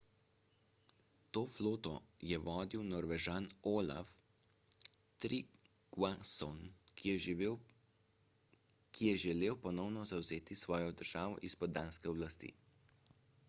to 1.37 1.41
floto 1.55 1.91
je 2.29 2.37
vodil 2.45 2.85
norvežan 2.93 3.45
olaf 3.71 4.13
trygvasson 5.25 6.63
ki 7.03 7.13
je 7.13 9.13
želel 9.27 9.59
ponovno 9.67 10.07
zavzeti 10.15 10.59
svojo 10.65 10.97
državo 11.05 11.39
izpod 11.51 11.79
danske 11.81 12.13
oblasti 12.17 12.53